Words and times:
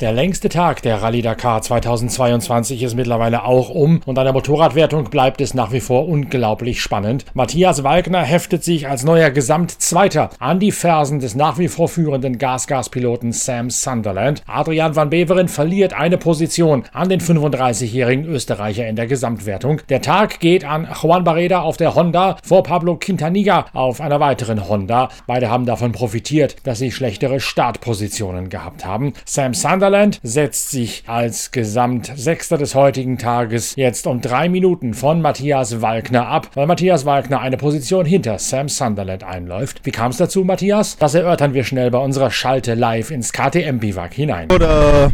Der 0.00 0.12
längste 0.12 0.50
Tag 0.50 0.82
der 0.82 1.00
Rallye 1.00 1.22
Dakar 1.22 1.62
2022 1.62 2.82
ist 2.82 2.96
mittlerweile 2.96 3.44
auch 3.44 3.70
um 3.70 4.02
und 4.04 4.18
an 4.18 4.26
der 4.26 4.34
Motorradwertung 4.34 5.04
bleibt 5.04 5.40
es 5.40 5.54
nach 5.54 5.72
wie 5.72 5.80
vor 5.80 6.06
unglaublich 6.06 6.82
spannend. 6.82 7.24
Matthias 7.32 7.82
Walkner 7.82 8.20
heftet 8.20 8.62
sich 8.62 8.86
als 8.88 9.04
neuer 9.04 9.30
Gesamtzweiter 9.30 10.28
an 10.38 10.60
die 10.60 10.72
Fersen 10.72 11.20
des 11.20 11.34
nach 11.34 11.56
wie 11.56 11.68
vor 11.68 11.88
führenden 11.88 12.36
Gas-Gas-Piloten 12.36 13.32
Sam 13.32 13.70
Sunderland. 13.70 14.42
Adrian 14.46 14.94
van 14.96 15.08
Beveren 15.08 15.48
verliert 15.48 15.94
eine 15.94 16.18
Position 16.18 16.84
an 16.92 17.08
den 17.08 17.22
35-jährigen 17.22 18.26
Österreicher 18.26 18.86
in 18.86 18.96
der 18.96 19.06
Gesamtwertung. 19.06 19.80
Der 19.88 20.02
Tag 20.02 20.40
geht 20.40 20.66
an 20.66 20.86
Juan 21.02 21.24
Barreda 21.24 21.62
auf 21.62 21.78
der 21.78 21.94
Honda 21.94 22.36
vor 22.42 22.64
Pablo 22.64 22.96
Quintaniga 22.96 23.64
auf 23.72 24.02
einer 24.02 24.20
weiteren 24.20 24.68
Honda. 24.68 25.08
Beide 25.26 25.48
haben 25.48 25.64
davon 25.64 25.92
profitiert, 25.92 26.56
dass 26.64 26.80
sie 26.80 26.92
schlechtere 26.92 27.40
Startpositionen 27.40 28.50
gehabt 28.50 28.84
haben. 28.84 29.14
Sam 29.24 29.54
Sunderland 29.54 29.85
setzt 30.22 30.70
sich 30.70 31.04
als 31.06 31.52
Gesamtsechster 31.52 32.58
des 32.58 32.74
heutigen 32.74 33.18
Tages 33.18 33.76
jetzt 33.76 34.06
um 34.06 34.20
drei 34.20 34.48
Minuten 34.48 34.94
von 34.94 35.22
Matthias 35.22 35.80
Walkner 35.80 36.26
ab, 36.26 36.50
weil 36.54 36.66
Matthias 36.66 37.04
Walkner 37.04 37.40
eine 37.40 37.56
Position 37.56 38.04
hinter 38.04 38.38
Sam 38.38 38.68
Sunderland 38.68 39.22
einläuft. 39.22 39.82
Wie 39.84 39.92
kam 39.92 40.10
es 40.10 40.16
dazu, 40.16 40.42
Matthias? 40.42 40.96
Das 40.98 41.14
erörtern 41.14 41.54
wir 41.54 41.62
schnell 41.62 41.90
bei 41.90 41.98
unserer 41.98 42.30
Schalte 42.30 42.74
live 42.74 43.12
ins 43.12 43.32
KTM-Biwak 43.32 44.12
hinein. 44.12 44.48
Der 44.48 45.12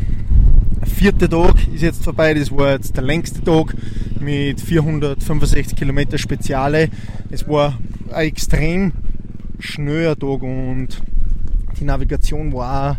vierte 0.86 1.28
Tag 1.28 1.54
ist 1.74 1.82
jetzt 1.82 2.02
vorbei. 2.02 2.32
Das 2.32 2.50
war 2.50 2.70
jetzt 2.70 2.96
der 2.96 3.04
längste 3.04 3.42
Tag 3.44 3.74
mit 4.20 4.60
465 4.60 5.76
Kilometer 5.76 6.16
Speziale. 6.16 6.88
Es 7.30 7.46
war 7.46 7.78
ein 8.10 8.26
extrem 8.26 8.92
schneller 9.58 10.18
Tag 10.18 10.42
und 10.42 10.88
die 11.78 11.84
Navigation 11.84 12.52
war 12.52 12.96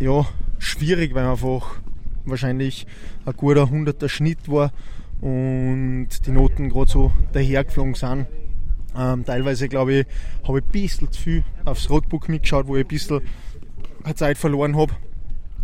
ja, 0.00 0.26
schwierig, 0.60 1.14
weil 1.14 1.26
einfach 1.26 1.80
wahrscheinlich 2.24 2.86
ein 3.26 3.34
guter 3.36 3.64
100er 3.64 4.08
Schnitt 4.08 4.48
war 4.48 4.72
und 5.20 6.08
die 6.26 6.30
Noten 6.30 6.68
gerade 6.68 6.90
so 6.90 7.12
dahergeflogen 7.32 7.94
sind. 7.94 8.26
Ähm, 8.96 9.24
teilweise, 9.24 9.68
glaube 9.68 9.92
ich, 9.92 10.06
habe 10.46 10.58
ich 10.58 10.64
ein 10.64 10.70
bisschen 10.70 11.12
zu 11.12 11.20
viel 11.20 11.44
aufs 11.64 11.90
Roadbook 11.90 12.28
mitgeschaut, 12.28 12.66
wo 12.66 12.76
ich 12.76 12.84
ein 12.84 12.88
bisschen 12.88 13.20
Zeit 14.14 14.38
verloren 14.38 14.76
habe, 14.76 14.92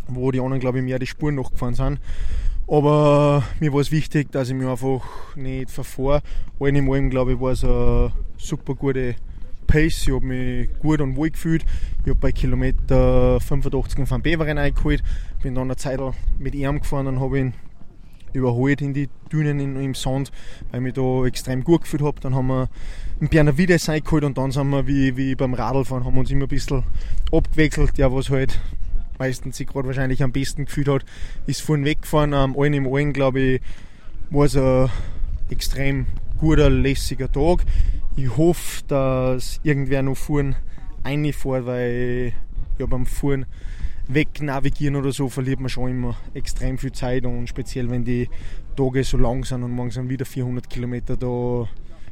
wo 0.08 0.30
die 0.30 0.41
anderen, 0.41 0.61
glaube 0.61 0.78
ich, 0.78 0.84
mehr 0.84 0.98
die 0.98 1.06
Spuren 1.06 1.34
nachgefahren 1.34 1.75
sind. 1.75 2.00
Aber 2.69 3.44
mir 3.60 3.72
war 3.72 3.81
es 3.81 3.92
wichtig, 3.92 4.33
dass 4.33 4.48
ich 4.48 4.55
mich 4.55 4.66
einfach 4.66 5.03
nicht 5.36 5.70
verfahre. 5.70 6.22
Allen 6.58 6.77
in 6.77 6.91
allem, 6.91 7.10
glaube 7.10 7.34
ich, 7.34 7.41
war 7.41 7.53
es 7.53 7.64
eine 7.64 8.12
super 8.36 8.75
gute 8.75 9.14
Pace. 9.67 10.06
Ich 10.06 10.14
habe 10.14 10.25
mich 10.25 10.69
gut 10.78 11.00
und 11.00 11.17
wohl 11.17 11.31
gefühlt. 11.31 11.64
Ich 12.03 12.11
habe 12.11 12.20
bei 12.20 12.33
Kilometer 12.33 13.41
85 13.41 14.09
von 14.09 14.22
Beveren 14.22 14.59
eingeholt. 14.59 15.03
Bin 15.42 15.55
dann 15.55 15.64
eine 15.64 15.77
Zeit 15.77 16.00
mit 16.39 16.55
ihm 16.55 16.81
gefahren 16.81 17.06
und 17.06 17.20
habe 17.20 17.39
ihn 17.39 17.55
überholt 18.33 18.83
in 18.83 18.94
die 18.94 19.09
Dünen 19.33 19.59
in, 19.61 19.77
im 19.77 19.94
Sand, 19.94 20.31
weil 20.70 20.81
ich 20.81 20.84
mich 20.84 20.92
da 20.94 21.25
extrem 21.25 21.64
gut 21.64 21.83
gefühlt 21.83 22.03
habe. 22.03 22.20
Dann 22.20 22.34
haben 22.34 22.48
wir 22.48 22.69
einen 23.20 23.28
Bernavides 23.28 23.89
eingeholt 23.89 24.25
und 24.25 24.39
dann 24.39 24.50
sind 24.50 24.69
wir 24.70 24.87
wie, 24.87 25.17
wie 25.17 25.34
beim 25.34 25.55
Radlfahren, 25.55 26.05
haben 26.05 26.19
uns 26.19 26.31
immer 26.31 26.44
ein 26.44 26.48
bisschen 26.48 26.84
abgewechselt. 27.33 27.98
Der, 27.98 28.12
was 28.12 28.31
halt 28.31 28.61
meistens 29.19 29.56
sich 29.56 29.67
gerade 29.67 29.89
wahrscheinlich 29.89 30.22
am 30.22 30.33
besten 30.33 30.67
gefühlt 30.67 30.89
hat, 30.89 31.05
ist 31.47 31.62
vorhin 31.62 31.84
weggefahren. 31.84 32.34
Um, 32.34 32.59
allen 32.59 32.75
im 32.75 32.93
allen, 32.93 33.12
glaube 33.12 33.41
ich, 33.41 33.60
war 34.31 34.44
es 34.44 34.56
ein 34.56 34.91
extrem 35.50 36.06
guter, 36.38 36.69
lässiger 36.69 37.31
Tag. 37.31 37.65
Ich 38.19 38.34
hoffe, 38.34 38.82
dass 38.88 39.60
irgendwer 39.62 40.03
noch 40.03 40.16
vorhin 40.16 40.56
reinfährt, 41.04 41.66
weil 41.66 42.32
ja, 42.78 42.87
beim 42.87 43.04
Fahren 43.04 43.44
wegnavigieren 44.09 44.97
oder 44.97 45.12
so 45.12 45.28
verliert 45.28 45.60
man 45.60 45.69
schon 45.69 45.91
immer 45.91 46.16
extrem 46.32 46.78
viel 46.78 46.93
Zeit 46.93 47.26
und 47.26 47.47
speziell 47.47 47.91
wenn 47.91 48.05
die 48.05 48.31
Tage 48.75 49.05
so 49.05 49.19
lang 49.19 49.44
sind 49.44 49.65
und 49.65 49.72
morgen 49.72 50.09
wieder 50.09 50.25
400 50.25 50.71
Kilometer, 50.71 51.19
da 51.19 51.69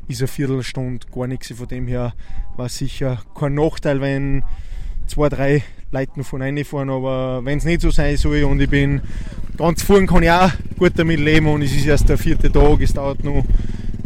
ist 0.06 0.20
eine 0.20 0.28
Viertelstunde 0.28 1.06
gar 1.10 1.26
nichts. 1.26 1.52
Von 1.52 1.68
dem 1.68 1.86
her 1.86 2.12
war 2.56 2.68
sicher 2.68 3.22
kein 3.34 3.54
Nachteil, 3.54 4.02
wenn 4.02 4.44
zwei, 5.06 5.30
drei 5.30 5.62
Leute 5.90 6.22
von 6.22 6.42
reinfahren, 6.42 6.90
aber 6.90 7.42
wenn 7.46 7.56
es 7.56 7.64
nicht 7.64 7.80
so 7.80 7.90
sein 7.90 8.18
soll 8.18 8.44
und 8.44 8.60
ich 8.60 8.68
bin 8.68 9.00
ganz 9.56 9.82
vorn, 9.82 10.06
kann 10.06 10.22
ich 10.22 10.30
auch 10.30 10.50
gut 10.76 10.92
damit 10.96 11.20
leben 11.20 11.46
und 11.46 11.62
es 11.62 11.74
ist 11.74 11.86
erst 11.86 12.10
der 12.10 12.18
vierte 12.18 12.52
Tag, 12.52 12.82
es 12.82 12.92
dauert 12.92 13.24
noch 13.24 13.44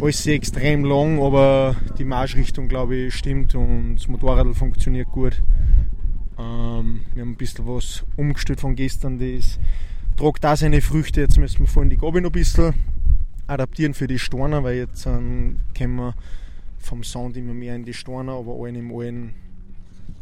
alles 0.01 0.23
sehr 0.23 0.35
extrem 0.35 0.85
lang, 0.85 1.21
aber 1.21 1.75
die 1.97 2.05
Marschrichtung 2.05 2.67
glaube 2.67 2.95
ich 2.95 3.15
stimmt 3.15 3.55
und 3.55 3.95
das 3.95 4.07
Motorrad 4.07 4.55
funktioniert 4.55 5.09
gut. 5.09 5.41
Ähm, 6.37 7.01
wir 7.13 7.21
haben 7.21 7.31
ein 7.31 7.35
bisschen 7.35 7.67
was 7.67 8.05
umgestellt 8.15 8.61
von 8.61 8.75
gestern, 8.75 9.19
das 9.19 9.59
tragt 10.15 10.43
da 10.43 10.55
seine 10.55 10.81
Früchte. 10.81 11.21
Jetzt 11.21 11.37
müssen 11.37 11.59
wir 11.59 11.67
vorhin 11.67 11.89
die 11.89 11.97
Gabi 11.97 12.21
noch 12.21 12.29
ein 12.29 12.33
bisschen 12.33 12.73
adaptieren 13.47 13.93
für 13.93 14.07
die 14.07 14.19
Storner, 14.19 14.63
weil 14.63 14.77
jetzt 14.77 15.05
ähm, 15.05 15.57
kommen 15.77 15.95
wir 15.97 16.15
vom 16.77 17.03
Sound 17.03 17.35
immer 17.35 17.53
mehr 17.53 17.75
in 17.75 17.83
die 17.83 17.93
Storner, 17.93 18.33
aber 18.33 18.53
allen 18.53 18.75
im 18.75 18.95
allen 18.95 19.33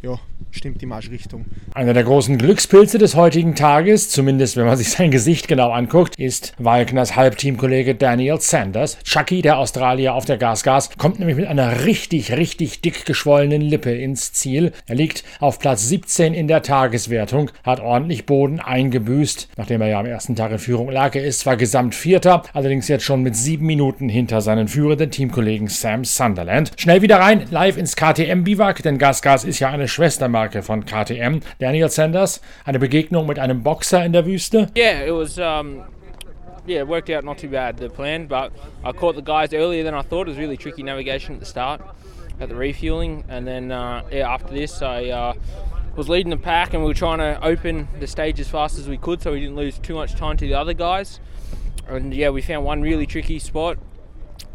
ja, 0.02 0.20
stimmt 0.52 0.82
die 0.82 0.86
Marschrichtung. 0.86 1.46
Einer 1.74 1.94
der 1.94 2.04
großen 2.04 2.38
Glückspilze 2.38 2.98
des 2.98 3.16
heutigen 3.16 3.56
Tages, 3.56 4.10
zumindest 4.10 4.56
wenn 4.56 4.66
man 4.66 4.78
sich 4.78 4.90
sein 4.90 5.12
Gesicht 5.12 5.48
genau 5.48 5.72
anguckt, 5.72 6.16
ist 6.18 6.54
Walkners 6.58 7.16
Halbteamkollege 7.16 7.96
Daniel 7.96 8.40
Sanders. 8.40 9.00
Chucky, 9.04 9.42
der 9.42 9.58
Australier 9.58 10.14
auf 10.14 10.26
der 10.26 10.38
Gas-Gas, 10.38 10.92
kommt 10.98 11.20
nämlich 11.20 11.38
mit 11.38 11.48
einer 11.48 11.86
richtig, 11.86 12.32
richtig 12.34 12.82
dick 12.82 13.06
geschwollenen 13.06 13.62
Lippe 13.62 13.92
ins 13.92 14.34
Ziel. 14.34 14.72
Er 14.86 14.96
liegt 14.96 15.24
auf 15.40 15.60
Platz 15.60 15.88
17 15.88 16.34
in 16.34 16.48
der 16.48 16.62
Tageswertung, 16.62 17.52
hat 17.64 17.80
ordentlich 17.80 18.26
Boden 18.26 18.60
eingebüßt, 18.60 19.50
nachdem 19.58 19.82
er 19.82 19.88
ja 19.88 20.00
am 20.00 20.06
ersten 20.06 20.36
Tag 20.36 20.52
in 20.52 20.60
Führung 20.60 20.90
lag. 20.92 21.16
Er 21.16 21.24
ist 21.24 21.40
zwar 21.40 21.58
gesamt 21.58 21.96
Vierter, 21.96 22.44
allerdings 22.54 22.88
jetzt 22.88 23.04
schon 23.04 23.24
mit 23.24 23.36
sieben 23.36 23.66
Minuten 23.66 24.10
hinter 24.10 24.42
seinen 24.42 24.68
führenden 24.68 25.12
Teamkollegen 25.12 25.68
Sam 25.68 26.06
Sunderland. 26.06 26.72
Schnell 26.78 27.02
wieder 27.02 27.20
rein, 27.20 27.46
live 27.50 27.78
ins 27.78 27.96
KTM-Biwak, 27.96 28.84
denn 28.84 28.98
Gas-Gas 28.98 29.44
ist 29.44 29.60
ja 29.60 29.70
eine 29.70 29.87
Schwestermarke 29.88 30.62
von 30.62 30.86
KTM. 30.86 31.42
Daniel 31.60 31.90
Sanders, 31.90 32.42
eine 32.66 32.80
Begegnung 32.80 33.28
mit 33.28 33.40
einem 33.40 33.64
Boxer 33.64 34.06
in 34.06 34.14
der 34.14 34.26
Wüste. 34.26 34.68
Yeah, 34.76 35.06
it 35.06 35.14
was 35.14 35.38
um 35.38 35.84
yeah, 36.66 36.82
it 36.82 36.88
worked 36.88 37.10
out 37.10 37.24
not 37.24 37.38
too 37.38 37.50
bad 37.50 37.78
the 37.78 37.90
plan, 37.90 38.28
but 38.28 38.52
I 38.84 38.92
caught 38.92 39.16
the 39.16 39.22
guys 39.22 39.54
earlier 39.54 39.84
than 39.84 39.94
I 39.94 40.02
thought. 40.02 40.28
It 40.28 40.32
was 40.32 40.38
really 40.38 40.58
tricky 40.58 40.84
navigation 40.84 41.36
at 41.36 41.40
the 41.40 41.46
start, 41.46 41.82
at 42.40 42.50
the 42.50 42.56
refueling, 42.56 43.24
and 43.30 43.48
then 43.48 43.72
uh, 43.72 44.04
yeah, 44.12 44.32
after 44.32 44.54
this 44.54 44.82
I 44.82 45.06
uh, 45.06 45.34
was 45.98 46.08
leading 46.08 46.30
the 46.30 46.38
pack 46.38 46.74
and 46.74 46.84
we 46.84 46.90
were 46.90 46.94
trying 46.94 47.18
to 47.18 47.44
open 47.44 47.88
the 48.00 48.06
stage 48.08 48.40
as 48.40 48.48
fast 48.48 48.78
as 48.78 48.88
we 48.88 48.98
could 48.98 49.22
so 49.22 49.32
we 49.32 49.40
didn't 49.40 49.56
lose 49.56 49.80
too 49.80 49.96
much 49.96 50.14
time 50.14 50.38
to 50.38 50.46
the 50.46 50.54
other 50.54 50.74
guys. 50.74 51.20
And 51.88 52.14
yeah, 52.14 52.30
we 52.30 52.42
found 52.42 52.66
one 52.66 52.82
really 52.82 53.08
tricky 53.08 53.40
spot 53.40 53.80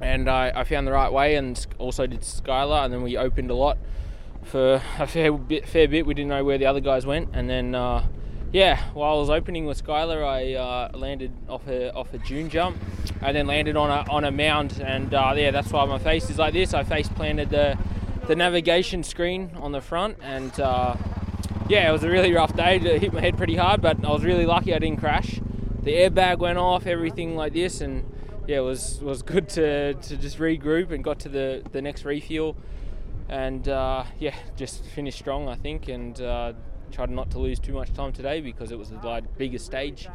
and 0.01 0.29
I, 0.29 0.53
I 0.55 0.65
found 0.65 0.87
the 0.87 0.93
right 0.93 1.13
way 1.13 1.35
and 1.35 1.67
also 1.79 2.07
did 2.07 2.21
Skylar 2.21 2.85
and 2.85 2.93
then 2.93 3.03
we 3.03 3.17
opened 3.17 3.51
a 3.51 3.55
lot 3.55 3.77
for 4.43 4.83
a 4.99 5.07
fair 5.07 5.33
bit, 5.33 5.69
fair 5.69 5.89
bit. 5.89 6.07
We 6.07 6.15
didn't 6.15 6.31
know 6.31 6.45
where 6.45 6.59
the 6.59 6.67
other 6.67 6.81
guys 6.81 7.07
went, 7.07 7.31
and 7.33 7.49
then 7.49 7.75
uh, 7.75 8.07
yeah, 8.53 8.83
while 8.93 9.17
I 9.17 9.19
was 9.19 9.31
opening 9.31 9.65
with 9.65 9.83
Skylar, 9.83 10.25
I 10.25 10.55
uh, 10.55 10.97
landed 10.97 11.33
off 11.49 11.67
a 11.69 11.93
off 11.95 12.13
a 12.13 12.19
dune 12.19 12.51
jump, 12.51 12.77
and 13.23 13.35
then 13.35 13.47
landed 13.47 13.77
on 13.77 13.91
a 13.91 14.11
on 14.11 14.25
a 14.25 14.31
mound, 14.31 14.83
and 14.85 15.15
uh, 15.15 15.33
yeah, 15.37 15.51
that's 15.51 15.71
why 15.73 15.85
my 15.87 15.99
face 15.99 16.29
is 16.29 16.39
like 16.39 16.53
this. 16.53 16.75
I 16.75 16.85
face 16.85 17.09
planted 17.09 17.51
the 17.51 17.79
the 18.27 18.37
navigation 18.37 19.03
screen 19.03 19.53
on 19.57 19.73
the 19.73 19.81
front, 19.81 20.19
and 20.23 20.59
uh, 20.61 20.97
yeah, 21.69 21.89
it 21.89 21.93
was 21.93 22.05
a 22.05 22.11
really 22.11 22.33
rough 22.33 22.55
day. 22.55 22.77
It 22.77 23.01
hit 23.01 23.13
my 23.13 23.21
head 23.21 23.39
pretty 23.39 23.57
hard, 23.57 23.81
but 23.81 24.05
I 24.05 24.11
was 24.11 24.23
really 24.23 24.47
lucky 24.47 24.75
I 24.75 24.79
didn't 24.79 25.01
crash. 25.01 25.41
The 25.83 25.93
airbag 25.93 26.39
went 26.39 26.59
off, 26.59 26.87
everything 26.87 27.35
like 27.35 27.55
this, 27.55 27.81
and 27.81 28.05
yeah, 28.47 28.59
it 28.59 28.61
was 28.61 29.01
was 29.01 29.23
good 29.23 29.49
to, 29.51 29.95
to 29.95 30.17
just 30.19 30.39
regroup 30.39 30.91
and 30.91 31.03
got 31.03 31.21
to 31.21 31.31
the 31.31 31.63
the 31.73 31.81
next 31.81 32.05
refuel 32.05 32.55
and 33.33 33.67
uh, 33.67 34.05
yeah, 34.19 34.35
just 34.57 34.85
finished 34.85 35.19
strong, 35.19 35.49
I 35.49 35.55
think, 35.55 35.89
and 35.89 36.21
uh, 36.21 36.53
tried 36.91 37.09
not 37.09 37.31
to 37.31 37.39
lose 37.39 37.59
too 37.59 37.73
much 37.73 37.91
time 37.95 38.13
today 38.13 38.43
because 38.43 38.71
it 38.71 38.79
was 38.79 38.91
the 38.91 39.23
biggest 39.39 39.65
stage 39.65 40.07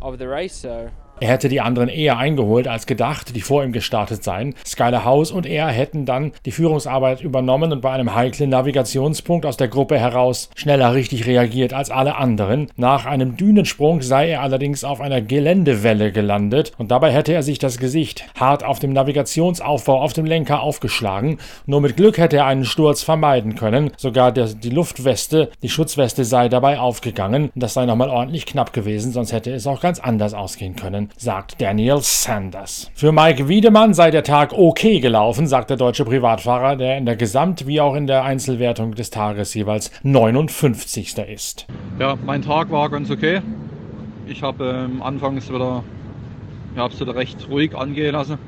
of 0.00 0.20
the 0.20 0.28
race. 0.28 0.54
So 0.54 0.88
Er 1.20 1.28
hätte 1.28 1.50
die 1.50 1.60
anderen 1.60 1.90
eher 1.90 2.16
eingeholt 2.16 2.66
als 2.66 2.86
gedacht, 2.86 3.36
die 3.36 3.42
vor 3.42 3.62
ihm 3.62 3.72
gestartet 3.72 4.24
seien. 4.24 4.54
Skyler 4.64 5.04
House 5.04 5.30
und 5.30 5.44
er 5.44 5.68
hätten 5.68 6.06
dann 6.06 6.32
die 6.46 6.50
Führungsarbeit 6.50 7.20
übernommen 7.20 7.72
und 7.72 7.82
bei 7.82 7.90
einem 7.90 8.14
heiklen 8.14 8.48
Navigationspunkt 8.48 9.44
aus 9.44 9.58
der 9.58 9.68
Gruppe 9.68 9.98
heraus 9.98 10.48
schneller 10.54 10.94
richtig 10.94 11.26
reagiert 11.26 11.74
als 11.74 11.90
alle 11.90 12.16
anderen. 12.16 12.68
Nach 12.76 13.04
einem 13.04 13.36
Dünensprung 13.36 14.00
sei 14.00 14.30
er 14.30 14.40
allerdings 14.40 14.82
auf 14.82 15.02
einer 15.02 15.20
Geländewelle 15.20 16.10
gelandet 16.10 16.72
und 16.78 16.90
dabei 16.90 17.12
hätte 17.12 17.34
er 17.34 17.42
sich 17.42 17.58
das 17.58 17.76
Gesicht 17.76 18.24
hart 18.38 18.64
auf 18.64 18.78
dem 18.78 18.94
Navigationsaufbau 18.94 20.00
auf 20.00 20.14
dem 20.14 20.24
Lenker 20.24 20.62
aufgeschlagen. 20.62 21.36
Nur 21.66 21.82
mit 21.82 21.98
Glück 21.98 22.16
hätte 22.16 22.38
er 22.38 22.46
einen 22.46 22.64
Sturz 22.64 23.02
vermeiden 23.02 23.56
können. 23.56 23.90
Sogar 23.98 24.32
der, 24.32 24.46
die 24.46 24.70
Luftweste, 24.70 25.50
die 25.62 25.68
Schutzweste 25.68 26.24
sei 26.24 26.48
dabei 26.48 26.78
aufgegangen. 26.78 27.50
Das 27.54 27.74
sei 27.74 27.84
nochmal 27.84 28.08
ordentlich 28.08 28.46
knapp 28.46 28.72
gewesen, 28.72 29.12
sonst 29.12 29.32
hätte 29.32 29.52
es 29.52 29.66
auch 29.66 29.82
ganz 29.82 30.00
anders 30.00 30.32
ausgehen 30.32 30.76
können. 30.76 31.09
Sagt 31.16 31.60
Daniel 31.60 31.98
Sanders. 32.00 32.90
Für 32.94 33.12
Mike 33.12 33.48
Wiedemann 33.48 33.94
sei 33.94 34.10
der 34.10 34.22
Tag 34.22 34.52
okay 34.52 35.00
gelaufen, 35.00 35.46
sagt 35.46 35.70
der 35.70 35.76
deutsche 35.76 36.04
Privatfahrer, 36.04 36.76
der 36.76 36.96
in 36.98 37.06
der 37.06 37.16
Gesamt- 37.16 37.66
wie 37.66 37.80
auch 37.80 37.94
in 37.94 38.06
der 38.06 38.24
Einzelwertung 38.24 38.94
des 38.94 39.10
Tages 39.10 39.54
jeweils 39.54 39.90
59. 40.02 41.18
ist. 41.18 41.66
Ja, 41.98 42.16
mein 42.24 42.42
Tag 42.42 42.70
war 42.70 42.88
ganz 42.90 43.10
okay. 43.10 43.40
Ich 44.26 44.42
habe 44.42 44.86
ähm, 44.90 45.02
anfangs 45.02 45.48
wieder, 45.48 45.82
ja, 46.76 46.88
wieder 47.00 47.14
recht 47.14 47.48
ruhig 47.48 47.74
angehen 47.76 48.12
lassen, 48.12 48.38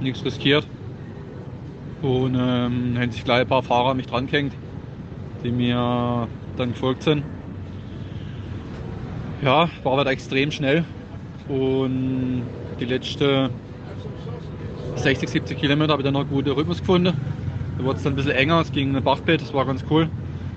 nichts 0.00 0.24
riskiert. 0.24 0.66
Und 2.02 2.34
ähm, 2.34 2.96
haben 2.98 3.10
sich 3.10 3.24
gleich 3.24 3.40
ein 3.40 3.48
paar 3.48 3.62
Fahrer 3.62 3.94
mich 3.94 4.06
dran 4.06 4.26
gehängt, 4.26 4.52
die 5.42 5.50
mir 5.50 6.28
dann 6.56 6.72
gefolgt 6.72 7.02
sind. 7.02 7.24
Ja, 9.42 9.68
war 9.84 10.00
wieder 10.00 10.10
extrem 10.10 10.50
schnell 10.50 10.84
und 11.48 12.42
die 12.78 12.84
letzten 12.84 13.50
60, 14.96 15.28
70 15.28 15.58
Kilometer 15.58 15.92
habe 15.92 16.02
ich 16.02 16.04
dann 16.04 16.14
noch 16.14 16.28
guten 16.28 16.50
Rhythmus 16.50 16.80
gefunden. 16.80 17.14
Da 17.78 17.84
wurde 17.84 17.98
es 17.98 18.02
dann 18.02 18.14
ein 18.14 18.16
bisschen 18.16 18.32
enger, 18.32 18.60
es 18.60 18.72
ging 18.72 18.96
ein 18.96 19.02
Bachbett, 19.02 19.40
das 19.40 19.54
war 19.54 19.64
ganz 19.64 19.84
cool. 19.90 20.08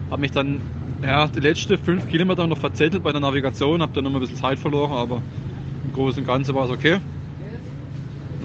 Habe 0.10 0.22
mich 0.22 0.32
dann 0.32 0.62
ja, 1.04 1.28
die 1.28 1.40
letzten 1.40 1.78
5 1.78 2.08
Kilometer 2.08 2.46
noch 2.48 2.58
verzettelt 2.58 3.04
bei 3.04 3.12
der 3.12 3.22
Navigation, 3.22 3.82
habe 3.82 3.92
dann 3.94 4.04
noch 4.04 4.14
ein 4.14 4.20
bisschen 4.20 4.38
Zeit 4.38 4.60
verloren, 4.60 4.92
aber 4.92 5.22
im 5.84 5.94
Großen 5.94 6.22
und 6.22 6.28
Ganzen 6.28 6.54
war 6.56 6.66
es 6.66 6.72
okay. 6.72 7.00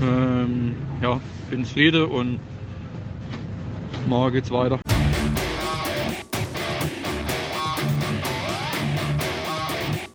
Ähm, 0.01 0.75
ja, 1.03 1.21
bin 1.51 1.65
zufrieden 1.65 2.05
und 2.05 2.39
morgen 4.07 4.35
geht's 4.35 4.51
weiter. 4.51 4.79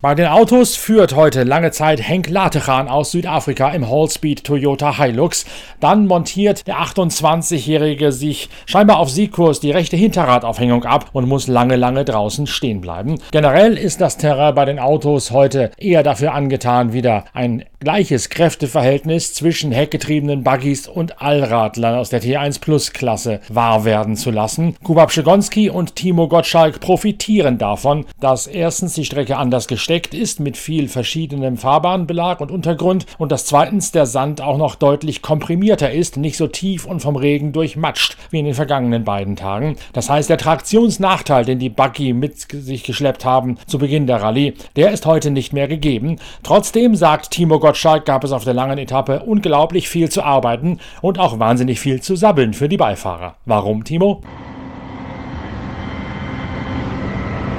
Bei 0.01 0.15
den 0.15 0.25
Autos 0.25 0.77
führt 0.77 1.15
heute 1.15 1.43
lange 1.43 1.69
Zeit 1.69 2.01
Henk 2.01 2.27
Latechan 2.27 2.87
aus 2.87 3.11
Südafrika 3.11 3.69
im 3.69 3.87
Hallspeed 3.87 4.43
Toyota 4.43 4.97
Hilux. 4.97 5.45
Dann 5.79 6.07
montiert 6.07 6.65
der 6.65 6.77
28-Jährige 6.77 8.11
sich 8.11 8.49
scheinbar 8.65 8.97
auf 8.97 9.11
Siegkurs 9.11 9.59
die 9.59 9.69
rechte 9.69 9.97
Hinterradaufhängung 9.97 10.85
ab 10.85 11.11
und 11.13 11.27
muss 11.27 11.45
lange, 11.45 11.75
lange 11.75 12.03
draußen 12.03 12.47
stehen 12.47 12.81
bleiben. 12.81 13.19
Generell 13.29 13.77
ist 13.77 14.01
das 14.01 14.17
Terrain 14.17 14.55
bei 14.55 14.65
den 14.65 14.79
Autos 14.79 15.29
heute 15.29 15.69
eher 15.77 16.01
dafür 16.01 16.33
angetan, 16.33 16.93
wieder 16.93 17.25
ein 17.33 17.63
gleiches 17.79 18.29
Kräfteverhältnis 18.29 19.33
zwischen 19.33 19.71
heckgetriebenen 19.71 20.43
Buggies 20.43 20.87
und 20.87 21.21
Allradlern 21.21 21.95
aus 21.95 22.09
der 22.09 22.21
T1 22.21 22.59
Plus 22.61 22.93
Klasse 22.93 23.39
wahr 23.49 23.85
werden 23.85 24.15
zu 24.15 24.31
lassen. 24.31 24.75
Kuba 24.83 25.07
Pszegonski 25.07 25.69
und 25.69 25.95
Timo 25.95 26.27
Gottschalk 26.27 26.79
profitieren 26.79 27.57
davon, 27.57 28.05
dass 28.19 28.47
erstens 28.47 28.93
die 28.93 29.05
Strecke 29.05 29.37
anders 29.37 29.67
gesteckt 29.91 30.13
ist 30.13 30.39
mit 30.39 30.55
viel 30.55 30.87
verschiedenem 30.87 31.57
Fahrbahnbelag 31.57 32.39
und 32.39 32.49
Untergrund 32.49 33.05
und 33.17 33.29
dass 33.29 33.43
zweitens 33.43 33.91
der 33.91 34.05
Sand 34.05 34.39
auch 34.39 34.57
noch 34.57 34.75
deutlich 34.75 35.21
komprimierter 35.21 35.91
ist, 35.91 36.15
nicht 36.15 36.37
so 36.37 36.47
tief 36.47 36.85
und 36.85 37.01
vom 37.01 37.17
Regen 37.17 37.51
durchmatscht 37.51 38.15
wie 38.29 38.39
in 38.39 38.45
den 38.45 38.53
vergangenen 38.53 39.03
beiden 39.03 39.35
Tagen. 39.35 39.75
Das 39.91 40.09
heißt, 40.09 40.29
der 40.29 40.37
Traktionsnachteil, 40.37 41.43
den 41.43 41.59
die 41.59 41.67
Buggy 41.67 42.13
mit 42.13 42.39
sich 42.39 42.85
geschleppt 42.85 43.25
haben 43.25 43.57
zu 43.67 43.79
Beginn 43.79 44.07
der 44.07 44.21
Rallye, 44.21 44.53
der 44.77 44.91
ist 44.91 45.05
heute 45.05 45.29
nicht 45.29 45.51
mehr 45.51 45.67
gegeben. 45.67 46.19
Trotzdem 46.41 46.95
sagt 46.95 47.31
Timo 47.31 47.59
Gottschalk 47.59 48.05
gab 48.05 48.23
es 48.23 48.31
auf 48.31 48.45
der 48.45 48.53
langen 48.53 48.77
Etappe 48.77 49.23
unglaublich 49.23 49.89
viel 49.89 50.07
zu 50.07 50.23
arbeiten 50.23 50.79
und 51.01 51.19
auch 51.19 51.37
wahnsinnig 51.37 51.81
viel 51.81 52.01
zu 52.01 52.15
sabbeln 52.15 52.53
für 52.53 52.69
die 52.69 52.77
Beifahrer. 52.77 53.35
Warum, 53.43 53.83
Timo? 53.83 54.21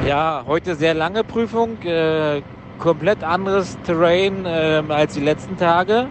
Ja, 0.07 0.43
heute 0.49 0.75
sehr 0.75 0.95
lange 0.95 1.23
Prüfung, 1.23 1.81
äh, 1.83 2.43
komplett 2.81 3.23
anderes 3.23 3.79
Terrain 3.87 4.45
äh, 4.45 4.83
als 4.89 5.15
die 5.15 5.21
letzten 5.21 5.57
Tage. 5.57 6.09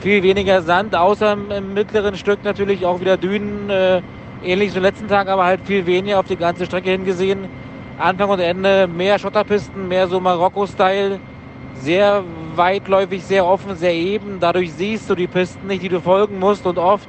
Viel 0.00 0.22
weniger 0.22 0.62
Sand, 0.62 0.94
außer 0.94 1.32
im, 1.32 1.50
im 1.50 1.74
mittleren 1.74 2.14
Stück 2.16 2.44
natürlich 2.44 2.86
auch 2.86 3.00
wieder 3.00 3.16
Dünen, 3.16 3.68
äh, 3.68 4.00
ähnlich 4.44 4.72
zum 4.72 4.82
letzten 4.82 5.08
Tag, 5.08 5.26
aber 5.26 5.44
halt 5.44 5.62
viel 5.64 5.86
weniger 5.86 6.20
auf 6.20 6.26
die 6.26 6.36
ganze 6.36 6.66
Strecke 6.66 6.90
hingesehen. 6.90 7.48
Anfang 7.98 8.30
und 8.30 8.38
Ende 8.38 8.86
mehr 8.86 9.18
Schotterpisten, 9.18 9.88
mehr 9.88 10.06
so 10.06 10.20
Marokko-Style, 10.20 11.18
sehr 11.80 12.22
weitläufig, 12.54 13.24
sehr 13.24 13.44
offen, 13.44 13.74
sehr 13.74 13.94
eben. 13.94 14.38
Dadurch 14.38 14.72
siehst 14.72 15.10
du 15.10 15.16
die 15.16 15.26
Pisten 15.26 15.66
nicht, 15.66 15.82
die 15.82 15.88
du 15.88 16.00
folgen 16.00 16.38
musst 16.38 16.64
und 16.64 16.78
oft 16.78 17.08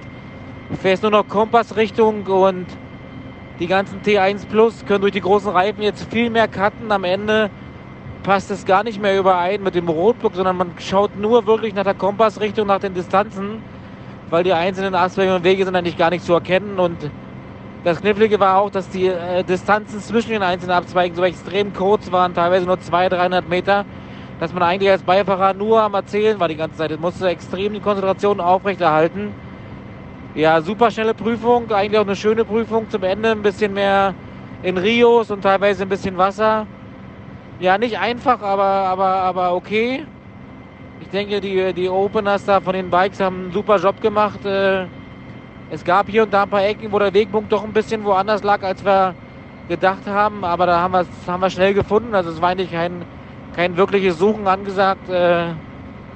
fährst 0.81 1.03
nur 1.03 1.11
noch 1.11 1.27
Kompassrichtung 1.27 2.25
und 2.25 2.65
die 3.60 3.68
ganzen 3.68 4.02
T1 4.02 4.48
Plus 4.48 4.86
können 4.86 5.02
durch 5.02 5.13
die 5.13 5.22
großen 5.22 5.50
Reifen 5.50 5.81
jetzt 5.81 6.12
viel 6.12 6.30
mehr 6.30 6.48
cutten. 6.48 6.92
Am 6.92 7.04
Ende 7.04 7.50
passt 8.24 8.52
es 8.52 8.66
gar 8.66 8.84
nicht 8.84 9.02
mehr 9.02 9.18
überein 9.18 9.63
mit 9.63 9.75
dem 9.75 9.88
Rotblock, 9.88 10.36
sondern 10.36 10.57
man 10.57 10.72
schaut 10.80 11.18
nur 11.18 11.46
wirklich 11.46 11.74
nach 11.74 11.84
der 11.84 11.94
Kompassrichtung, 11.94 12.68
nach 12.68 12.80
den 12.80 12.94
Distanzen, 12.94 13.62
weil 14.30 14.44
die 14.44 14.54
einzelnen 14.54 14.96
Aspekte 14.96 15.36
und 15.36 15.44
Wege 15.44 15.63
sind 15.63 15.75
eigentlich 15.75 15.98
gar 15.98 16.10
nicht 16.10 16.25
zu 16.25 16.34
erkennen. 16.34 16.80
Und 16.80 16.98
das 17.84 18.02
Knifflige 18.02 18.40
war 18.40 18.57
auch, 18.57 18.72
dass 18.72 18.90
die 18.90 19.07
äh, 19.07 19.44
Distanzen 19.44 20.00
zwischen 20.00 20.31
den 20.31 20.44
einzelnen 20.44 20.75
Abzweigen 20.75 21.16
so 21.16 21.24
extrem 21.24 21.74
kurz 21.74 22.12
waren, 22.12 22.34
teilweise 22.34 22.66
nur 22.66 22.80
200, 22.80 23.19
300 23.19 23.48
Meter 23.48 23.86
dass 24.40 24.54
man 24.54 24.63
eigentlich 24.63 24.92
als 24.92 25.04
Beifahrer 25.04 25.54
nur 25.54 25.81
am 25.81 25.94
Erzählen 25.94 26.40
war 26.40 26.48
die 26.48 26.56
ganze 26.56 26.78
Zeit. 26.78 26.92
Es 26.92 27.00
musste 27.00 27.28
extrem 27.28 27.74
die 27.74 27.80
Konzentration 27.80 28.42
aufrechterhalten. 28.42 29.34
Ja, 30.35 30.59
super 30.59 30.91
schnelle 30.91 31.13
Prüfung, 31.13 31.71
eigentlich 31.71 31.97
auch 31.97 32.05
eine 32.05 32.15
schöne 32.17 32.43
Prüfung 32.43 32.89
zum 32.89 33.03
Ende. 33.03 33.31
Ein 33.31 33.41
bisschen 33.41 33.73
mehr 33.73 34.13
in 34.63 34.77
Rios 34.77 35.31
und 35.31 35.41
teilweise 35.41 35.83
ein 35.83 35.89
bisschen 35.89 36.17
Wasser. 36.17 36.67
Ja, 37.61 37.77
nicht 37.77 37.97
einfach, 37.97 38.41
aber, 38.41 38.63
aber, 38.63 39.05
aber 39.05 39.55
okay. 39.55 40.05
Ich 40.99 41.07
denke, 41.07 41.39
die, 41.39 41.71
die 41.71 41.87
Openers 41.87 42.43
da 42.43 42.59
von 42.59 42.73
den 42.73 42.89
Bikes 42.89 43.21
haben 43.21 43.43
einen 43.43 43.51
super 43.53 43.77
Job 43.77 44.01
gemacht. 44.01 44.43
Äh, 44.45 44.87
es 45.71 45.85
gab 45.85 46.09
hier 46.09 46.23
und 46.23 46.33
da 46.33 46.43
ein 46.43 46.49
paar 46.49 46.65
Ecken, 46.65 46.91
wo 46.91 46.99
der 46.99 47.13
Wegpunkt 47.13 47.49
doch 47.53 47.63
ein 47.63 47.71
bisschen 47.71 48.03
woanders 48.03 48.43
lag, 48.43 48.61
als 48.61 48.83
wir 48.83 49.15
gedacht 49.69 50.05
haben. 50.05 50.43
Aber 50.43 50.65
da 50.65 50.81
haben 50.81 50.91
wir 50.91 51.01
es 51.01 51.27
haben 51.29 51.39
wir 51.39 51.49
schnell 51.49 51.73
gefunden. 51.73 52.13
Also 52.13 52.31
es 52.31 52.41
war 52.41 52.49
eigentlich 52.49 52.71
kein, 52.71 53.05
kein 53.55 53.77
wirkliches 53.77 54.19
Suchen 54.19 54.47
angesagt. 54.47 55.09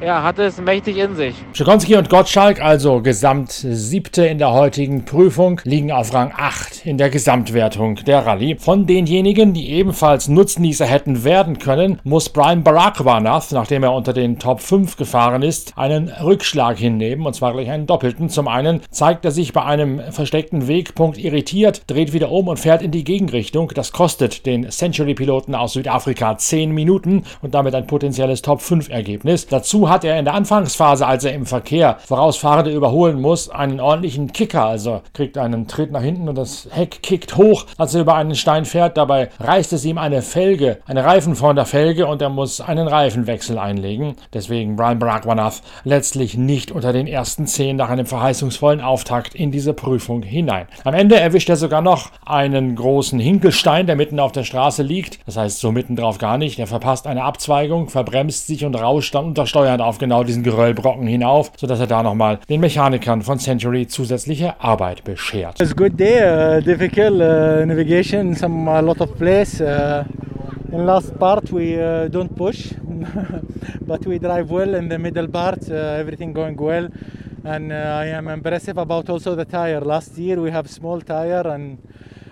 Er 0.02 0.24
hatte 0.24 0.44
es 0.44 0.62
mächtig 0.62 0.96
in 0.96 1.14
sich. 1.18 1.36
Schikonski 1.52 1.98
und 1.98 2.10
Gottschalk, 2.10 2.62
also 2.62 3.02
gesamt 3.02 3.52
siebte 3.52 4.26
in 4.26 4.38
der 4.38 4.54
heutigen 4.54 5.04
Prüfung, 5.04 5.60
liegen 5.66 5.92
auf 5.92 6.14
Rang 6.14 6.32
8 6.34 6.86
in 6.86 6.98
der 6.98 7.10
Gesamtwertung 7.10 7.96
der 7.96 8.26
Rallye. 8.26 8.56
Von 8.56 8.88
denjenigen, 8.88 9.54
die 9.54 9.72
ebenfalls 9.72 10.30
Nutznießer 10.30 10.86
hätten 10.86 11.26
werden 11.26 11.60
können, 11.60 12.00
muss 12.06 12.30
Brian 12.30 12.64
Barakwanath, 12.64 13.52
nachdem 13.52 13.84
er 13.84 13.92
unter 13.92 14.14
den 14.14 14.40
Top 14.40 14.62
5 14.62 14.96
gefahren 14.96 15.42
ist, 15.42 15.78
einen 15.78 16.08
Rückschlag 16.08 16.78
hinnehmen, 16.78 17.26
und 17.26 17.34
zwar 17.34 17.52
gleich 17.52 17.70
einen 17.70 17.86
doppelten. 17.86 18.30
Zum 18.30 18.48
einen 18.48 18.80
zeigt 18.92 19.26
er 19.26 19.32
sich 19.32 19.52
bei 19.52 19.66
einem 19.66 20.00
versteckten 20.14 20.70
Wegpunkt 20.70 21.18
irritiert, 21.18 21.82
dreht 21.88 22.14
wieder 22.14 22.32
um 22.32 22.48
und 22.48 22.58
fährt 22.58 22.82
in 22.82 22.92
die 22.92 23.04
Gegenrichtung. 23.04 23.74
Das 23.76 23.92
kostet 23.92 24.46
den 24.46 24.70
Century-Piloten 24.70 25.56
aus 25.56 25.74
Südafrika 25.74 26.38
10 26.38 26.72
Minuten 26.72 27.24
und 27.42 27.54
damit 27.54 27.76
ein 27.76 27.86
potenzielles 27.86 28.42
Top 28.42 28.62
5 28.62 28.88
Ergebnis. 28.88 29.46
Dazu 29.90 29.96
hat 29.96 30.04
er 30.04 30.20
in 30.20 30.26
der 30.26 30.36
Anfangsphase, 30.36 31.08
als 31.08 31.24
er 31.24 31.34
im 31.34 31.48
Verkehr 31.48 31.98
Vorausfahrende 32.06 32.72
überholen 32.72 33.20
muss, 33.20 33.50
einen 33.50 33.80
ordentlichen 33.80 34.32
Kicker, 34.32 34.66
also 34.66 35.02
kriegt 35.14 35.36
einen 35.36 35.68
Tritt 35.68 35.92
nach 35.92 36.04
hinten 36.04 36.30
und 36.30 36.38
das 36.38 36.68
Heck 36.70 37.02
kickt 37.02 37.38
hoch, 37.38 37.66
als 37.80 37.96
er 37.96 38.02
über 38.02 38.14
einen 38.14 38.36
Stein 38.36 38.66
fährt. 38.66 38.98
Dabei 38.98 39.30
reißt 39.40 39.74
es 39.74 39.86
ihm 39.86 39.98
eine 39.98 40.22
Felge, 40.22 40.78
eine 40.86 41.04
Reifen 41.04 41.36
von 41.36 41.56
der 41.56 41.66
Felge 41.66 42.06
und 42.06 42.22
er 42.22 42.30
muss 42.30 42.62
einen 42.62 42.88
Reifenwechsel 42.88 43.58
einlegen. 43.58 44.14
Deswegen 44.32 44.76
Brian 44.76 45.00
Bragwanath 45.00 45.64
letztlich 45.86 46.38
nicht 46.38 46.72
unter 46.72 46.94
den 46.94 47.08
ersten 47.08 47.48
zehn 47.48 47.76
nach 47.76 47.90
einem 47.90 48.06
verheißungsvollen 48.06 48.82
Auftakt 48.82 49.34
in 49.34 49.50
diese 49.50 49.74
Prüfung 49.74 50.22
hinein. 50.22 50.68
Am 50.84 50.94
Ende 50.94 51.20
erwischt 51.20 51.50
er 51.50 51.56
sogar 51.56 51.82
noch 51.82 52.12
einen 52.28 52.76
großen 52.76 53.20
Hinkelstein, 53.20 53.88
der 53.88 53.96
mitten 53.96 54.20
auf 54.20 54.34
der 54.34 54.44
Straße 54.44 54.84
liegt. 54.84 55.18
Das 55.26 55.36
heißt 55.36 55.60
so 55.60 55.72
mitten 55.72 55.96
drauf 55.96 56.20
gar 56.20 56.38
nicht. 56.38 56.60
Er 56.60 56.68
verpasst 56.68 57.08
eine 57.08 57.24
Abzweigung, 57.24 57.90
verbremst 57.90 58.46
sich 58.46 58.66
und 58.66 58.76
rauscht 58.76 59.16
dann 59.16 59.26
untersteuert 59.26 59.79
dann 59.80 59.88
auf 59.88 59.98
genau 59.98 60.24
diesen 60.24 60.44
Geröllbrocken 60.44 61.08
hinauf, 61.08 61.52
sodass 61.58 61.80
er 61.80 61.88
da 61.88 62.04
nochmal 62.04 62.40
den 62.50 62.60
Mechanikern 62.60 63.22
von 63.22 63.40
Century 63.40 63.88
zusätzliche 63.88 64.60
Arbeit 64.60 65.04
beschert. 65.04 65.60
It's 65.60 65.72
a 65.72 65.76
good 65.76 65.98
day, 65.98 66.20
uh, 66.22 66.62
difficult 66.62 67.22
uh, 67.22 67.66
navigation, 67.66 68.36
some 68.36 68.70
a 68.70 68.82
lot 68.82 69.00
of 69.02 69.16
place. 69.18 69.62
Uh, 69.62 70.04
in 70.72 70.86
last 70.86 71.18
part 71.18 71.52
we 71.52 71.76
uh, 71.76 72.10
don't 72.10 72.36
push, 72.36 72.74
but 73.82 74.06
we 74.06 74.20
drive 74.20 74.50
well 74.50 74.76
in 74.76 74.90
the 74.90 74.98
middle 74.98 75.28
part, 75.28 75.70
uh, 75.70 76.00
everything 76.00 76.34
going 76.34 76.58
well. 76.58 76.88
And 77.44 77.72
uh, 77.72 77.76
I 77.76 78.08
am 78.08 78.28
impressive 78.28 78.78
about 78.78 79.10
also 79.10 79.34
the 79.36 79.46
tire. 79.46 79.80
Last 79.80 80.18
year 80.18 80.42
we 80.42 80.52
have 80.52 80.70
small 80.70 81.02
tire, 81.02 81.48
and 81.48 81.78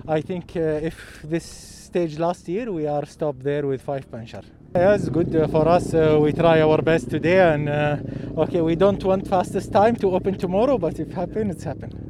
I 0.07 0.21
think 0.21 0.55
if 0.55 1.21
this 1.23 1.45
stage 1.45 2.19
last 2.19 2.47
year 2.49 2.71
we 2.71 2.85
are 2.87 3.05
stopped 3.05 3.41
there 3.43 3.65
with 3.65 3.81
five 3.81 4.11
puncture. 4.11 4.43
It's 4.79 5.09
good 5.09 5.35
uh, 5.35 5.47
for 5.47 5.67
us. 5.67 5.93
Uh, 5.93 6.19
we 6.21 6.33
try 6.33 6.61
our 6.61 6.81
best 6.83 7.09
today, 7.09 7.39
and 7.53 7.67
uh, 7.67 7.97
okay, 8.37 8.61
we 8.61 8.75
don't 8.75 9.03
want 9.03 9.27
fastest 9.27 9.71
time 9.71 9.95
to 9.97 10.11
open 10.11 10.37
tomorrow, 10.37 10.77
but 10.77 10.99
if 10.99 11.11
happen, 11.11 11.49
it's 11.49 11.63
happen. 11.63 12.06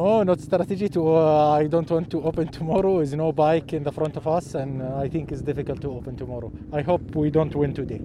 Oh, 0.00 0.22
not 0.22 0.40
strategy 0.40 0.88
to. 0.90 1.16
Uh, 1.16 1.58
I 1.60 1.66
don't 1.66 1.90
want 1.90 2.08
to 2.10 2.22
open 2.22 2.46
tomorrow. 2.52 2.98
There's 2.98 3.14
no 3.14 3.32
bike 3.32 3.72
in 3.72 3.82
the 3.82 3.90
front 3.90 4.16
of 4.16 4.28
us, 4.28 4.54
and 4.54 4.80
uh, 4.80 4.96
I 4.96 5.08
think 5.08 5.32
it's 5.32 5.42
difficult 5.42 5.80
to 5.80 5.90
open 5.90 6.16
tomorrow. 6.16 6.52
I 6.72 6.82
hope 6.82 7.16
we 7.16 7.30
don't 7.32 7.52
win 7.52 7.74
today. 7.74 8.00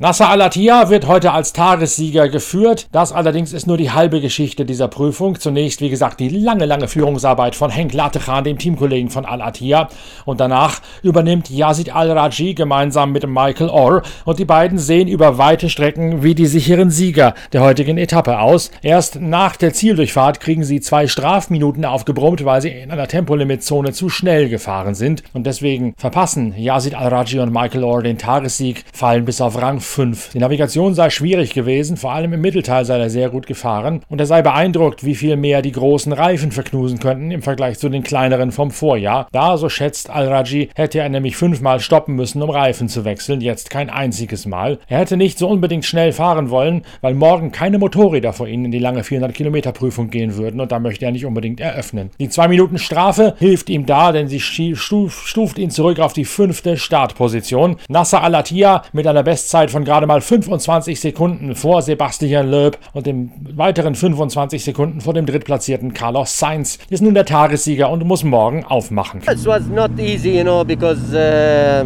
Nasser 0.00 0.28
Al-Attiyah 0.28 0.90
wird 0.90 1.06
heute 1.06 1.30
als 1.30 1.52
Tagessieger 1.52 2.28
geführt. 2.28 2.88
Das 2.90 3.12
allerdings 3.12 3.52
ist 3.52 3.68
nur 3.68 3.76
die 3.76 3.92
halbe 3.92 4.20
Geschichte 4.20 4.64
dieser 4.64 4.88
Prüfung. 4.88 5.38
Zunächst, 5.38 5.80
wie 5.80 5.90
gesagt, 5.90 6.18
die 6.18 6.28
lange, 6.28 6.66
lange 6.66 6.88
Führungsarbeit 6.88 7.54
von 7.54 7.70
Henk 7.70 7.92
Latechan, 7.92 8.42
dem 8.42 8.58
Teamkollegen 8.58 9.08
von 9.08 9.24
Al-Attiyah. 9.24 9.88
Und 10.24 10.40
danach 10.40 10.80
übernimmt 11.04 11.50
Yazid 11.50 11.94
Al-Raji 11.94 12.54
gemeinsam 12.54 13.12
mit 13.12 13.24
Michael 13.28 13.70
Orr. 13.70 14.02
Und 14.24 14.40
die 14.40 14.44
beiden 14.44 14.78
sehen 14.78 15.06
über 15.06 15.38
weite 15.38 15.70
Strecken 15.70 16.24
wie 16.24 16.34
die 16.34 16.46
sicheren 16.46 16.90
Sieger 16.90 17.34
der 17.52 17.60
heutigen 17.60 17.96
Etappe 17.96 18.40
aus. 18.40 18.72
Erst 18.82 19.20
nach 19.20 19.54
der 19.54 19.72
Zieldurchfahrt 19.72 20.40
kriegen 20.40 20.64
sie 20.64 20.80
zwei 20.80 21.06
Strafen 21.06 21.27
Strafminuten 21.28 21.84
aufgebrummt, 21.84 22.42
weil 22.46 22.62
sie 22.62 22.70
in 22.70 22.90
einer 22.90 23.06
Tempolimitzone 23.06 23.92
zu 23.92 24.08
schnell 24.08 24.48
gefahren 24.48 24.94
sind. 24.94 25.22
Und 25.34 25.46
deswegen 25.46 25.92
verpassen 25.98 26.54
Yazid 26.56 26.94
Al-Raji 26.94 27.40
und 27.40 27.52
Michael 27.52 27.84
Orr 27.84 28.02
den 28.02 28.16
Tagessieg, 28.16 28.82
fallen 28.94 29.26
bis 29.26 29.42
auf 29.42 29.60
Rang 29.60 29.78
5. 29.78 30.30
Die 30.30 30.38
Navigation 30.38 30.94
sei 30.94 31.10
schwierig 31.10 31.52
gewesen, 31.52 31.98
vor 31.98 32.12
allem 32.12 32.32
im 32.32 32.40
Mittelteil 32.40 32.86
sei 32.86 32.98
er 32.98 33.10
sehr 33.10 33.28
gut 33.28 33.46
gefahren. 33.46 34.00
Und 34.08 34.20
er 34.20 34.26
sei 34.26 34.40
beeindruckt, 34.40 35.04
wie 35.04 35.14
viel 35.14 35.36
mehr 35.36 35.60
die 35.60 35.72
großen 35.72 36.14
Reifen 36.14 36.50
verknusen 36.50 36.98
könnten 36.98 37.30
im 37.30 37.42
Vergleich 37.42 37.78
zu 37.78 37.90
den 37.90 38.02
kleineren 38.02 38.50
vom 38.50 38.70
Vorjahr. 38.70 39.28
Da, 39.30 39.58
so 39.58 39.68
schätzt 39.68 40.08
Al-Raji, 40.08 40.70
hätte 40.74 41.00
er 41.00 41.10
nämlich 41.10 41.36
fünfmal 41.36 41.80
stoppen 41.80 42.14
müssen, 42.14 42.40
um 42.40 42.48
Reifen 42.48 42.88
zu 42.88 43.04
wechseln, 43.04 43.42
jetzt 43.42 43.68
kein 43.68 43.90
einziges 43.90 44.46
Mal. 44.46 44.78
Er 44.88 45.00
hätte 45.00 45.18
nicht 45.18 45.38
so 45.38 45.46
unbedingt 45.46 45.84
schnell 45.84 46.12
fahren 46.12 46.48
wollen, 46.48 46.86
weil 47.02 47.12
morgen 47.12 47.52
keine 47.52 47.78
Motorräder 47.78 48.32
vor 48.32 48.48
ihnen 48.48 48.64
in 48.64 48.70
die 48.70 48.78
lange 48.78 49.04
400 49.04 49.34
Kilometer 49.34 49.72
Prüfung 49.72 50.08
gehen 50.08 50.38
würden 50.38 50.62
und 50.62 50.72
da 50.72 50.78
möchte 50.78 51.04
er 51.04 51.12
nicht 51.12 51.17
nicht 51.18 51.26
unbedingt 51.26 51.60
eröffnen. 51.60 52.10
Die 52.20 52.28
2 52.28 52.48
Minuten 52.48 52.78
Strafe 52.78 53.34
hilft 53.38 53.68
ihm 53.70 53.86
da, 53.86 54.12
denn 54.12 54.28
sie 54.28 54.40
stuft 54.40 55.58
ihn 55.58 55.70
zurück 55.70 55.98
auf 55.98 56.12
die 56.12 56.24
fünfte 56.24 56.76
Startposition. 56.76 57.76
Nasser 57.88 58.22
Al-Attiyah 58.22 58.82
mit 58.92 59.06
einer 59.06 59.24
Bestzeit 59.24 59.70
von 59.70 59.84
gerade 59.84 60.06
mal 60.06 60.20
25 60.20 61.00
Sekunden 61.00 61.54
vor 61.54 61.82
Sebastian 61.82 62.50
Loeb 62.50 62.78
und 62.92 63.06
dem 63.06 63.32
weiteren 63.56 63.94
25 63.94 64.62
Sekunden 64.62 65.00
vor 65.00 65.14
dem 65.14 65.26
drittplatzierten 65.26 65.92
Carlos 65.92 66.38
Sainz 66.38 66.78
ist 66.88 67.02
nun 67.02 67.14
der 67.14 67.24
Tagessieger 67.24 67.90
und 67.90 68.04
muss 68.04 68.22
morgen 68.22 68.64
aufmachen. 68.64 69.20
It 69.22 69.44
was 69.44 69.66
not 69.66 69.90
easy, 69.98 70.38
you 70.38 70.44
know, 70.44 70.64
because 70.64 71.12
uh, 71.12 71.84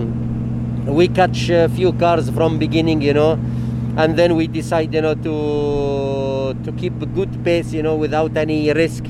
we 0.86 1.08
catch 1.08 1.50
a 1.50 1.68
few 1.70 1.92
cars 1.94 2.28
from 2.30 2.58
beginning, 2.58 3.00
you 3.00 3.14
know, 3.14 3.38
and 3.96 4.16
then 4.16 4.36
we 4.36 4.46
decide, 4.46 4.92
you 4.92 5.00
know, 5.00 5.14
to 5.14 6.54
to 6.64 6.72
keep 6.72 6.92
good 7.14 7.44
pace, 7.44 7.72
you 7.72 7.82
know, 7.82 7.96
without 7.96 8.36
any 8.36 8.72
risk. 8.72 9.04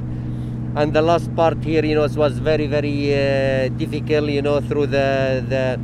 And 0.75 0.95
the 0.95 1.03
last 1.03 1.35
part 1.37 1.63
here 1.63 1.85
you 1.85 1.95
know 1.95 2.09
was 2.17 2.39
very 2.39 2.67
very 2.67 3.13
uh, 3.13 3.69
difficult 3.77 4.31
you 4.31 4.41
know 4.41 4.61
through 4.61 4.87
the 4.87 5.45
the 5.49 5.79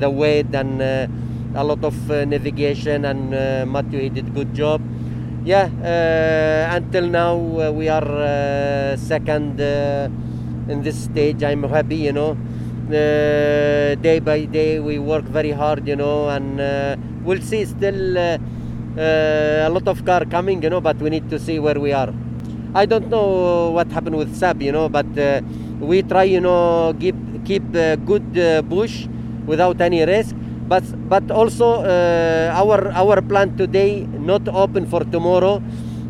the 0.00 0.10
weight 0.10 0.52
and 0.52 0.82
uh, 0.82 1.06
a 1.54 1.62
lot 1.62 1.84
of 1.84 1.94
uh, 2.10 2.24
navigation 2.24 3.04
and 3.04 3.34
uh, 3.34 3.64
Matthew 3.66 4.00
he 4.00 4.08
did 4.08 4.34
good 4.34 4.52
job. 4.54 4.80
Yeah 5.44 5.68
uh, 5.82 6.74
until 6.76 7.06
now 7.08 7.34
uh, 7.36 7.70
we 7.70 7.88
are 7.88 8.06
uh, 8.06 8.96
second 8.96 9.60
in 9.60 10.82
this 10.82 11.04
stage 11.04 11.42
I'm 11.42 11.62
happy 11.64 11.96
you 11.96 12.12
know. 12.12 12.36
Day 12.90 14.20
by 14.20 14.44
day 14.44 14.80
we 14.80 14.98
work 14.98 15.24
very 15.24 15.52
hard 15.52 15.86
you 15.86 15.96
know 15.96 16.28
and 16.28 16.58
we'll 17.24 17.40
see 17.40 17.64
still 17.64 18.16
a 18.16 19.68
lot 19.70 19.86
of 19.86 20.04
car 20.04 20.24
coming 20.24 20.62
you 20.62 20.70
know 20.70 20.80
but 20.80 20.96
we 20.96 21.10
need 21.10 21.30
to 21.30 21.38
see 21.38 21.58
where 21.58 21.78
we 21.78 21.92
are 21.92 22.12
I 22.74 22.86
don't 22.86 23.08
know 23.08 23.70
what 23.70 23.92
happened 23.92 24.16
with 24.16 24.34
Sab, 24.34 24.62
you 24.62 24.72
know, 24.72 24.88
but 24.88 25.06
uh, 25.18 25.42
we 25.78 26.02
try, 26.02 26.24
you 26.24 26.40
know, 26.40 26.96
keep 26.98 27.14
keep 27.44 27.62
a 27.74 27.96
good 27.96 28.24
uh, 28.38 28.62
bush 28.62 29.06
without 29.44 29.80
any 29.80 30.04
risk. 30.04 30.34
But 30.68 30.84
but 31.08 31.30
also 31.30 31.84
uh, 31.84 32.48
our 32.56 32.88
our 32.96 33.20
plan 33.20 33.56
today 33.58 34.08
not 34.08 34.48
open 34.48 34.86
for 34.86 35.04
tomorrow 35.04 35.60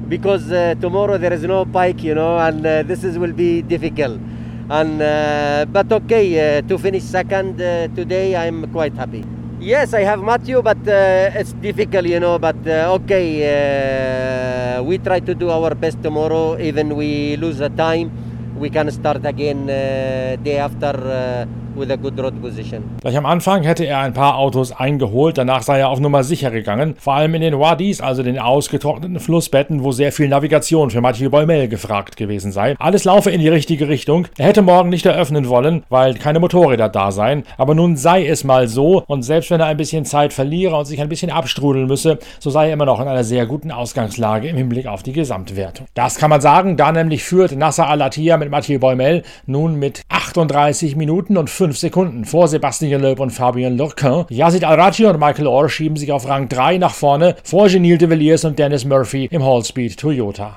because 0.06 0.52
uh, 0.52 0.76
tomorrow 0.80 1.18
there 1.18 1.32
is 1.32 1.42
no 1.42 1.64
bike, 1.64 2.04
you 2.04 2.14
know, 2.14 2.38
and 2.38 2.64
uh, 2.64 2.82
this 2.84 3.02
is 3.02 3.18
will 3.18 3.34
be 3.34 3.62
difficult. 3.62 4.20
And 4.70 5.02
uh, 5.02 5.66
but 5.66 5.90
okay, 5.90 6.62
to 6.62 6.78
finish 6.78 7.02
second 7.02 7.58
today, 7.96 8.36
I'm 8.36 8.70
quite 8.70 8.94
happy. 8.94 9.24
Yes, 9.62 9.94
I 9.94 10.02
have 10.02 10.18
Matthew, 10.18 10.58
but 10.60 10.82
uh, 10.90 11.30
it's 11.38 11.52
difficult, 11.62 12.06
you 12.10 12.18
know. 12.18 12.34
But 12.36 12.58
uh, 12.66 12.98
okay, 12.98 13.46
uh, 13.46 14.82
we 14.82 14.98
try 14.98 15.20
to 15.22 15.34
do 15.38 15.50
our 15.54 15.70
best 15.78 16.02
tomorrow. 16.02 16.58
Even 16.58 16.96
we 16.98 17.36
lose 17.38 17.58
the 17.62 17.70
time, 17.70 18.10
we 18.58 18.70
can 18.70 18.90
start 18.90 19.22
again 19.24 19.70
uh, 19.70 20.34
day 20.42 20.58
after 20.58 21.46
Gleich 23.00 23.16
am 23.16 23.26
Anfang 23.26 23.62
hätte 23.62 23.84
er 23.84 24.00
ein 24.00 24.12
paar 24.12 24.36
Autos 24.36 24.72
eingeholt, 24.72 25.38
danach 25.38 25.62
sei 25.62 25.80
er 25.80 25.88
auf 25.88 26.00
Nummer 26.00 26.22
sicher 26.24 26.50
gegangen. 26.50 26.94
Vor 26.98 27.14
allem 27.14 27.34
in 27.34 27.40
den 27.40 27.58
Wadis, 27.58 28.00
also 28.00 28.22
den 28.22 28.38
ausgetrockneten 28.38 29.20
Flussbetten, 29.20 29.82
wo 29.82 29.92
sehr 29.92 30.12
viel 30.12 30.28
Navigation 30.28 30.90
für 30.90 31.00
Mathieu 31.00 31.30
Boimel 31.30 31.68
gefragt 31.68 32.16
gewesen 32.16 32.52
sei. 32.52 32.74
Alles 32.78 33.04
laufe 33.04 33.30
in 33.30 33.40
die 33.40 33.48
richtige 33.48 33.88
Richtung. 33.88 34.26
Er 34.38 34.46
hätte 34.46 34.62
morgen 34.62 34.90
nicht 34.90 35.06
eröffnen 35.06 35.48
wollen, 35.48 35.82
weil 35.88 36.14
keine 36.14 36.40
Motorräder 36.40 36.88
da 36.88 37.10
seien. 37.10 37.44
Aber 37.56 37.74
nun 37.74 37.96
sei 37.96 38.26
es 38.26 38.44
mal 38.44 38.68
so 38.68 39.02
und 39.06 39.22
selbst 39.22 39.50
wenn 39.50 39.60
er 39.60 39.66
ein 39.66 39.76
bisschen 39.76 40.04
Zeit 40.04 40.32
verliere 40.32 40.76
und 40.76 40.84
sich 40.84 41.00
ein 41.00 41.08
bisschen 41.08 41.30
abstrudeln 41.30 41.86
müsse, 41.86 42.18
so 42.38 42.50
sei 42.50 42.68
er 42.68 42.74
immer 42.74 42.86
noch 42.86 43.00
in 43.00 43.08
einer 43.08 43.24
sehr 43.24 43.46
guten 43.46 43.70
Ausgangslage 43.70 44.48
im 44.48 44.56
Hinblick 44.56 44.86
auf 44.86 45.02
die 45.02 45.12
Gesamtwertung. 45.12 45.86
Das 45.94 46.16
kann 46.16 46.30
man 46.30 46.40
sagen, 46.40 46.76
da 46.76 46.92
nämlich 46.92 47.24
führt 47.24 47.56
Nasser 47.56 47.88
Al-Attiyah 47.88 48.36
mit 48.36 48.50
Mathieu 48.50 48.78
Boimel 48.78 49.22
nun 49.46 49.78
mit 49.78 50.02
38 50.08 50.96
Minuten 50.96 51.36
und 51.36 51.50
5 51.62 51.78
Sekunden 51.78 52.24
vor 52.24 52.48
Sebastian 52.48 53.02
Loeb 53.02 53.20
und 53.20 53.30
Fabien 53.30 53.76
Lurquin. 53.76 54.24
Yazid 54.30 54.64
Al-Raji 54.64 55.06
und 55.06 55.20
Michael 55.20 55.46
Orr 55.46 55.68
schieben 55.68 55.96
sich 55.96 56.10
auf 56.10 56.28
Rang 56.28 56.48
3 56.48 56.78
nach 56.78 56.92
vorne 56.92 57.36
vor 57.44 57.68
Genil 57.68 57.98
de 57.98 58.10
Villiers 58.10 58.44
und 58.44 58.58
Dennis 58.58 58.84
Murphy 58.84 59.28
im 59.30 59.44
Hallspeed 59.44 59.96
Toyota. 59.96 60.56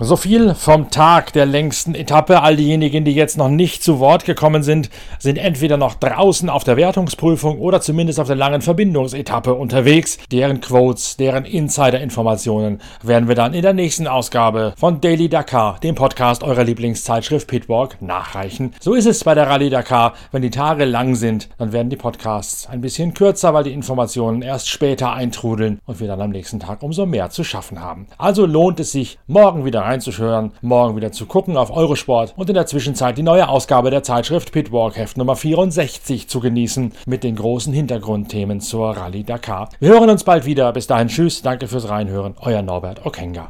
So 0.00 0.14
viel 0.14 0.54
vom 0.54 0.90
Tag 0.90 1.32
der 1.32 1.44
längsten 1.44 1.96
Etappe. 1.96 2.40
All 2.40 2.54
diejenigen, 2.54 3.04
die 3.04 3.14
jetzt 3.14 3.36
noch 3.36 3.48
nicht 3.48 3.82
zu 3.82 3.98
Wort 3.98 4.24
gekommen 4.24 4.62
sind, 4.62 4.90
sind 5.18 5.38
entweder 5.38 5.76
noch 5.76 5.94
draußen 5.94 6.48
auf 6.48 6.62
der 6.62 6.76
Wertungsprüfung 6.76 7.58
oder 7.58 7.80
zumindest 7.80 8.20
auf 8.20 8.28
der 8.28 8.36
langen 8.36 8.62
Verbindungsetappe 8.62 9.54
unterwegs. 9.54 10.18
Deren 10.30 10.60
Quotes, 10.60 11.16
deren 11.16 11.44
Insider-Informationen 11.44 12.80
werden 13.02 13.26
wir 13.26 13.34
dann 13.34 13.54
in 13.54 13.62
der 13.62 13.72
nächsten 13.72 14.06
Ausgabe 14.06 14.72
von 14.76 15.00
Daily 15.00 15.28
Dakar, 15.28 15.80
dem 15.80 15.96
Podcast 15.96 16.44
eurer 16.44 16.62
Lieblingszeitschrift 16.62 17.48
Pitwalk, 17.48 18.00
nachreichen. 18.00 18.74
So 18.78 18.94
ist 18.94 19.06
es 19.06 19.24
bei 19.24 19.34
der 19.34 19.48
Rallye 19.48 19.70
Dakar. 19.70 20.14
Wenn 20.30 20.42
die 20.42 20.50
Tage 20.50 20.84
lang 20.84 21.16
sind, 21.16 21.48
dann 21.58 21.72
werden 21.72 21.90
die 21.90 21.96
Podcasts 21.96 22.68
ein 22.68 22.80
bisschen 22.80 23.14
kürzer, 23.14 23.52
weil 23.52 23.64
die 23.64 23.72
Informationen 23.72 24.42
erst 24.42 24.68
später 24.68 25.12
eintrudeln 25.12 25.80
und 25.86 25.98
wir 25.98 26.06
dann 26.06 26.20
am 26.20 26.30
nächsten 26.30 26.60
Tag 26.60 26.84
umso 26.84 27.04
mehr 27.04 27.30
zu 27.30 27.42
schaffen 27.42 27.80
haben. 27.80 28.06
Also 28.16 28.46
lohnt 28.46 28.78
es 28.78 28.92
sich, 28.92 29.18
morgen 29.26 29.64
wieder 29.64 29.87
reinzuschören, 29.88 30.52
morgen 30.60 30.96
wieder 30.96 31.12
zu 31.12 31.26
gucken 31.26 31.56
auf 31.56 31.70
Eurosport 31.70 32.34
und 32.36 32.48
in 32.48 32.54
der 32.54 32.66
Zwischenzeit 32.66 33.16
die 33.16 33.22
neue 33.22 33.48
Ausgabe 33.48 33.90
der 33.90 34.02
Zeitschrift 34.02 34.52
Pitwalk 34.52 34.96
Heft 34.96 35.16
Nummer 35.16 35.34
64 35.34 36.28
zu 36.28 36.40
genießen 36.40 36.92
mit 37.06 37.24
den 37.24 37.36
großen 37.36 37.72
Hintergrundthemen 37.72 38.60
zur 38.60 38.96
Rallye 38.96 39.24
Dakar. 39.24 39.70
Wir 39.80 39.90
hören 39.90 40.10
uns 40.10 40.24
bald 40.24 40.44
wieder. 40.44 40.72
Bis 40.72 40.86
dahin 40.86 41.08
tschüss, 41.08 41.42
danke 41.42 41.68
fürs 41.68 41.88
Reinhören. 41.88 42.34
Euer 42.40 42.62
Norbert 42.62 43.06
Okenga. 43.06 43.48